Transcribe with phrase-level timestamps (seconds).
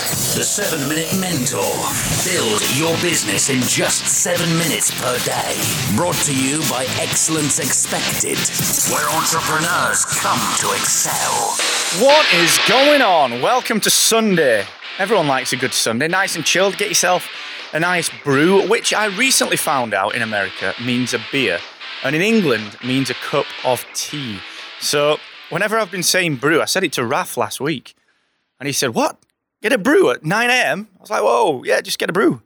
[0.00, 1.60] The 7 Minute Mentor.
[2.24, 5.60] Build your business in just 7 minutes per day.
[5.94, 8.38] Brought to you by Excellence Expected,
[8.90, 11.52] where entrepreneurs come to excel.
[12.02, 13.42] What is going on?
[13.42, 14.64] Welcome to Sunday.
[14.98, 16.08] Everyone likes a good Sunday.
[16.08, 16.78] Nice and chilled.
[16.78, 17.28] Get yourself
[17.74, 21.58] a nice brew, which I recently found out in America means a beer,
[22.02, 24.38] and in England means a cup of tea.
[24.80, 25.18] So
[25.50, 27.94] whenever I've been saying brew, I said it to Raf last week,
[28.58, 29.18] and he said, What?
[29.62, 30.88] Get a brew at 9 a.m.?
[30.96, 32.42] I was like, Whoa, yeah, just get a brew.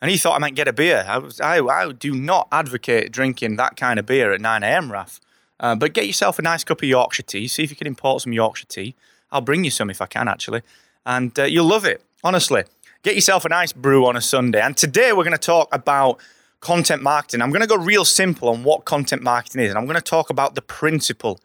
[0.00, 1.04] And he thought I might get a beer.
[1.06, 4.90] I, was, I, I do not advocate drinking that kind of beer at 9 a.m.,
[4.90, 5.20] Raf.
[5.58, 7.46] Uh, but get yourself a nice cup of Yorkshire tea.
[7.46, 8.94] See if you can import some Yorkshire tea.
[9.30, 10.62] I'll bring you some if I can, actually.
[11.04, 12.64] And uh, you'll love it, honestly.
[13.02, 14.60] Get yourself a nice brew on a Sunday.
[14.60, 16.18] And today we're going to talk about
[16.60, 17.42] content marketing.
[17.42, 19.70] I'm going to go real simple on what content marketing is.
[19.70, 21.40] And I'm going to talk about the principle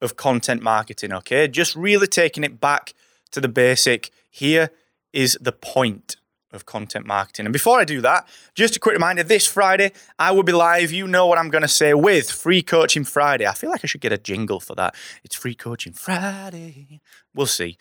[0.00, 1.46] of content marketing, okay?
[1.46, 2.92] Just really taking it back
[3.34, 4.10] to the basic.
[4.30, 4.70] Here
[5.12, 6.16] is the point
[6.52, 7.46] of content marketing.
[7.46, 10.92] And before I do that, just a quick reminder this Friday, I will be live.
[10.92, 13.46] You know what I'm going to say with Free Coaching Friday.
[13.46, 14.94] I feel like I should get a jingle for that.
[15.24, 17.00] It's Free Coaching Friday.
[17.34, 17.76] We'll see.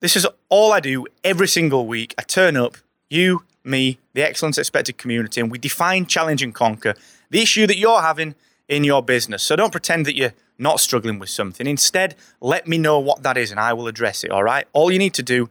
[0.00, 2.14] This is all I do every single week.
[2.18, 2.78] I turn up,
[3.10, 6.94] you, me, the Excellence Expected community, and we define, challenge, and conquer
[7.30, 8.34] the issue that you're having
[8.68, 9.42] in your business.
[9.42, 11.66] So don't pretend that you're not struggling with something.
[11.66, 14.66] Instead, let me know what that is and I will address it, all right?
[14.72, 15.48] All you need to do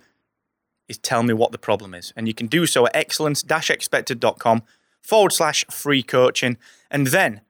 [0.87, 2.13] is tell me what the problem is.
[2.15, 4.63] And you can do so at excellence expected.com
[5.01, 6.57] forward slash free coaching.
[6.91, 7.41] And then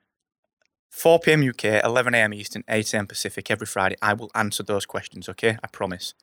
[0.90, 1.48] 4 p.m.
[1.48, 2.34] UK, 11 a.m.
[2.34, 3.08] Eastern, 8 a.m.
[3.08, 5.58] Pacific every Friday, I will answer those questions, okay?
[5.62, 6.14] I promise.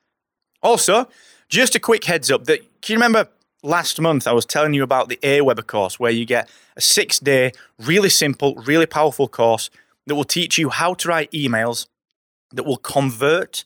[0.63, 1.09] Also,
[1.49, 3.29] just a quick heads up that can you remember
[3.63, 7.19] last month I was telling you about the Aweber course where you get a six
[7.19, 9.71] day, really simple, really powerful course
[10.07, 11.87] that will teach you how to write emails
[12.53, 13.65] that will convert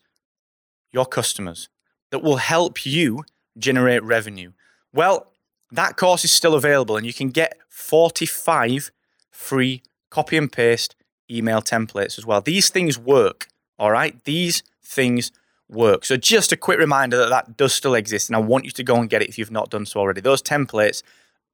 [0.92, 1.68] your customers,
[2.10, 3.24] that will help you
[3.58, 4.52] generate revenue.
[4.92, 5.32] Well,
[5.70, 8.90] that course is still available and you can get 45
[9.30, 10.94] free copy and paste
[11.30, 12.40] email templates as well.
[12.40, 13.48] These things work,
[13.78, 14.22] all right?
[14.24, 15.32] These things
[15.68, 16.04] work.
[16.04, 18.84] So just a quick reminder that that does still exist and I want you to
[18.84, 20.20] go and get it if you've not done so already.
[20.20, 21.02] Those templates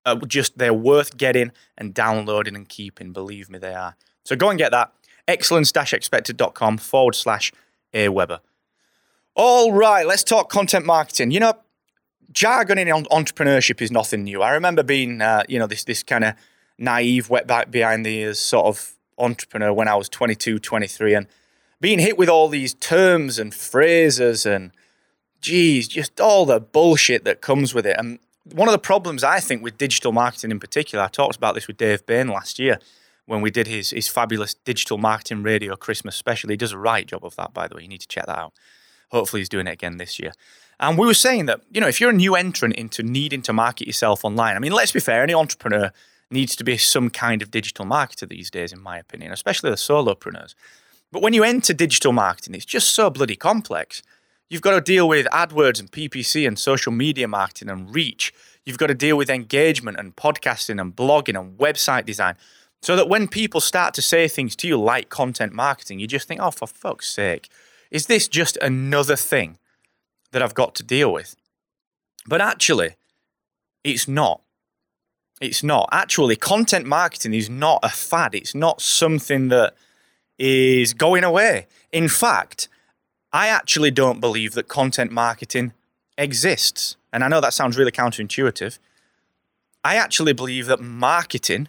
[0.04, 3.97] are just they're worth getting and downloading and keeping, believe me they are.
[4.25, 4.93] So go and get that.
[5.28, 7.53] Excellence-expected.com forward slash
[7.94, 8.41] Aweber.
[9.34, 11.31] All right, let's talk content marketing.
[11.31, 11.55] You know,
[12.32, 14.43] jargon in entrepreneurship is nothing new.
[14.43, 16.34] I remember being, uh, you know, this this kind of
[16.78, 21.27] naive, wet back behind the ears sort of entrepreneur when I was 22, 23, and
[21.81, 24.72] being hit with all these terms and phrases and,
[25.41, 27.97] geez, just all the bullshit that comes with it.
[27.99, 31.55] And one of the problems I think with digital marketing in particular, I talked about
[31.55, 32.78] this with Dave Bain last year
[33.27, 36.50] when we did his his fabulous digital marketing radio Christmas special.
[36.50, 37.83] He does a right job of that, by the way.
[37.83, 38.53] You need to check that out.
[39.10, 40.33] Hopefully, he's doing it again this year.
[40.81, 43.53] And we were saying that, you know, if you're a new entrant into needing to
[43.53, 45.93] market yourself online, I mean, let's be fair, any entrepreneur
[46.31, 49.77] needs to be some kind of digital marketer these days, in my opinion, especially the
[49.77, 50.55] solopreneurs.
[51.12, 54.03] But when you enter digital marketing, it's just so bloody complex.
[54.49, 58.32] You've got to deal with AdWords and PPC and social media marketing and reach.
[58.65, 62.37] You've got to deal with engagement and podcasting and blogging and website design.
[62.82, 66.26] So that when people start to say things to you like content marketing, you just
[66.26, 67.48] think, oh, for fuck's sake,
[67.91, 69.59] is this just another thing
[70.32, 71.37] that I've got to deal with?
[72.26, 72.97] But actually,
[73.84, 74.43] it's not.
[75.41, 75.88] It's not.
[75.93, 78.34] Actually, content marketing is not a fad.
[78.34, 79.75] It's not something that
[80.38, 81.66] is going away.
[81.93, 82.69] In fact,
[83.32, 85.72] I actually don't believe that content marketing
[86.19, 86.97] exists.
[87.12, 88.78] And I know that sounds really counterintuitive.
[89.84, 91.69] I actually believe that marketing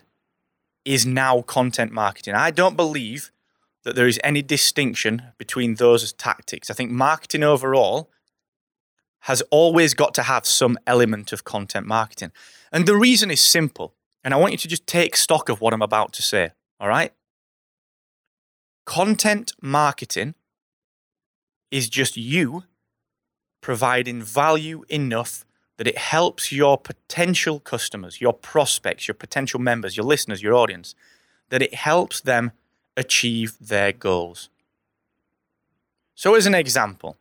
[0.86, 2.36] is now content marketing.
[2.36, 3.32] I don't believe
[3.84, 6.69] that there is any distinction between those as tactics.
[6.69, 8.10] I think marketing overall
[9.22, 12.31] has always got to have some element of content marketing.
[12.72, 13.94] And the reason is simple.
[14.24, 16.52] And I want you to just take stock of what I'm about to say.
[16.80, 17.13] All right?
[18.86, 20.36] Content marketing
[21.72, 22.63] is just you
[23.62, 25.46] providing value enough
[25.78, 30.96] that it helps your potential customers, your prospects, your potential members, your listeners, your audience,
[31.50, 32.52] that it helps them
[32.96, 34.50] achieve their goals.
[36.16, 37.18] So, as an example,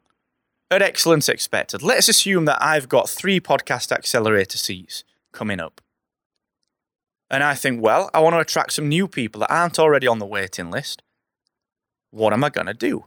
[0.70, 5.80] at Excellence Expected, let's assume that I've got three podcast accelerator seats coming up.
[7.30, 10.18] and I think, well, I want to attract some new people that aren't already on
[10.18, 11.02] the waiting list.
[12.10, 13.06] What am I going to do?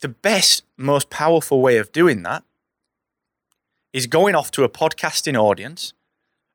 [0.00, 2.42] The best, most powerful way of doing that
[3.94, 5.94] is going off to a podcasting audience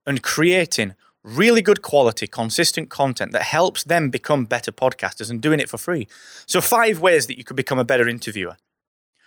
[0.06, 0.94] and creating
[1.24, 5.78] really good quality, consistent content that helps them become better podcasters and doing it for
[5.78, 6.08] free.
[6.46, 8.58] So, five ways that you could become a better interviewer,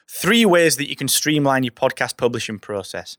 [0.08, 3.16] three ways that you can streamline your podcast publishing process.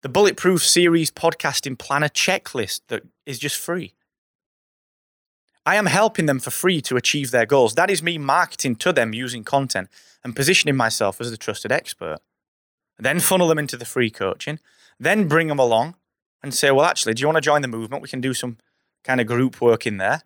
[0.00, 3.92] The Bulletproof Series podcasting planner checklist that is just free.
[5.66, 7.74] I am helping them for free to achieve their goals.
[7.74, 9.88] That is me marketing to them using content
[10.22, 12.18] and positioning myself as the trusted expert.
[12.98, 14.60] Then funnel them into the free coaching,
[14.98, 15.96] then bring them along
[16.42, 18.02] and say, well, actually, do you want to join the movement?
[18.02, 18.58] We can do some
[19.02, 20.22] kind of group work in there.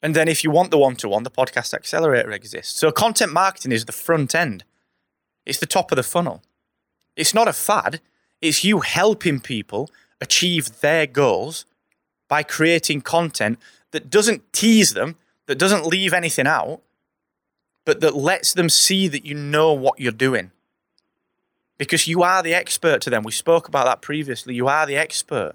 [0.00, 2.78] And then if you want the one to one, the podcast accelerator exists.
[2.78, 4.64] So content marketing is the front end,
[5.44, 6.42] it's the top of the funnel.
[7.16, 8.00] It's not a fad,
[8.40, 9.90] it's you helping people
[10.20, 11.64] achieve their goals
[12.28, 13.58] by creating content
[13.90, 15.16] that doesn't tease them,
[15.46, 16.82] that doesn't leave anything out,
[17.84, 20.52] but that lets them see that you know what you're doing
[21.78, 23.22] because you are the expert to them.
[23.22, 24.54] We spoke about that previously.
[24.54, 25.54] You are the expert.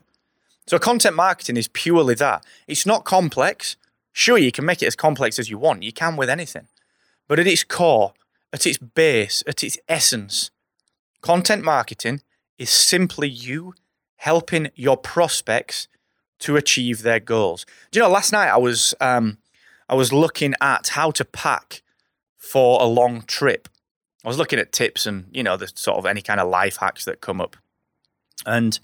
[0.65, 2.45] So content marketing is purely that.
[2.67, 3.75] It's not complex.
[4.13, 5.83] Sure, you can make it as complex as you want.
[5.83, 6.67] You can with anything.
[7.27, 8.13] But at its core,
[8.53, 10.51] at its base, at its essence,
[11.21, 12.21] content marketing
[12.57, 13.73] is simply you
[14.17, 15.87] helping your prospects
[16.39, 17.65] to achieve their goals.
[17.91, 19.37] Do you know, last night I was um,
[19.89, 21.81] I was looking at how to pack
[22.37, 23.67] for a long trip.
[24.23, 26.77] I was looking at tips and you know the sort of any kind of life
[26.77, 27.57] hacks that come up,
[28.45, 28.79] and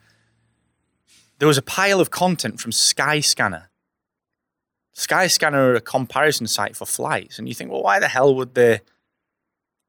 [1.40, 3.66] there was a pile of content from Skyscanner.
[4.96, 8.56] Skyscanner are a comparison site for flights, and you think, well, why the hell would
[8.56, 8.82] they?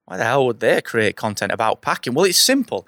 [0.05, 2.15] Why the hell would they create content about packing?
[2.15, 2.87] Well, it's simple.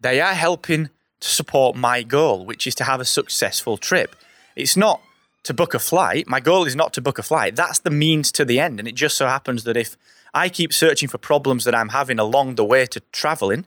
[0.00, 0.88] They are helping
[1.20, 4.16] to support my goal, which is to have a successful trip.
[4.56, 5.00] It's not
[5.44, 6.26] to book a flight.
[6.26, 7.56] My goal is not to book a flight.
[7.56, 8.78] That's the means to the end.
[8.78, 9.96] And it just so happens that if
[10.32, 13.66] I keep searching for problems that I'm having along the way to traveling,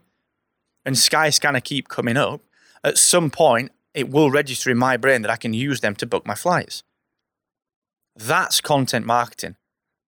[0.86, 2.42] and Skyscanner keep coming up,
[2.84, 6.06] at some point it will register in my brain that I can use them to
[6.06, 6.84] book my flights.
[8.16, 9.56] That's content marketing.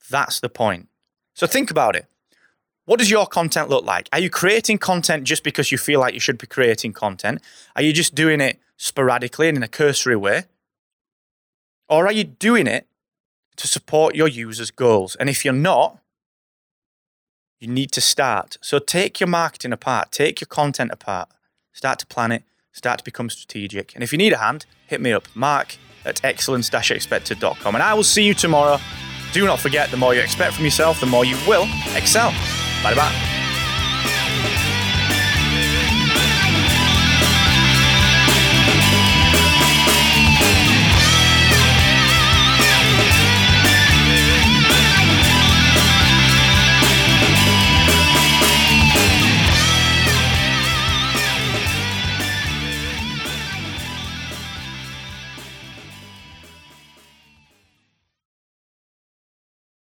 [0.10, 0.90] That's the point.
[1.34, 2.08] So think about it.
[2.86, 4.08] What does your content look like?
[4.14, 7.42] Are you creating content just because you feel like you should be creating content?
[7.76, 10.44] Are you just doing it sporadically and in a cursory way?
[11.90, 12.88] Or are you doing it
[13.58, 15.16] to support your users' goals?
[15.16, 16.00] And if you're not,
[17.60, 18.58] you need to start.
[18.62, 21.30] So take your marketing apart, take your content apart,
[21.74, 23.94] start to plan it, start to become strategic.
[23.96, 27.76] And if you need a hand, hit me up, mark at excellence-expected.com.
[27.76, 28.80] And I will see you tomorrow.
[29.34, 32.32] Do not forget, the more you expect from yourself, the more you will excel.
[32.84, 33.35] Bye bye.